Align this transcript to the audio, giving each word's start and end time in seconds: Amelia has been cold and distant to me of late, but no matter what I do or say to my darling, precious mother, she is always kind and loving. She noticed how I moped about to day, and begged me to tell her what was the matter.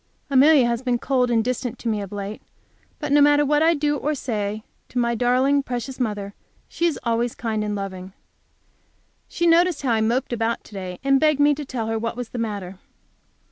Amelia 0.31 0.65
has 0.65 0.81
been 0.81 0.97
cold 0.97 1.29
and 1.29 1.43
distant 1.43 1.77
to 1.77 1.87
me 1.87 2.01
of 2.01 2.11
late, 2.11 2.41
but 2.97 3.11
no 3.11 3.21
matter 3.21 3.45
what 3.45 3.61
I 3.61 3.75
do 3.75 3.97
or 3.97 4.15
say 4.15 4.63
to 4.89 4.97
my 4.97 5.13
darling, 5.13 5.61
precious 5.61 5.99
mother, 5.99 6.33
she 6.67 6.87
is 6.87 6.99
always 7.03 7.35
kind 7.35 7.63
and 7.63 7.75
loving. 7.75 8.13
She 9.27 9.45
noticed 9.45 9.83
how 9.83 9.91
I 9.91 10.01
moped 10.01 10.33
about 10.33 10.63
to 10.63 10.73
day, 10.73 10.99
and 11.03 11.19
begged 11.19 11.39
me 11.39 11.53
to 11.53 11.65
tell 11.65 11.85
her 11.85 11.99
what 11.99 12.15
was 12.17 12.29
the 12.29 12.39
matter. 12.39 12.79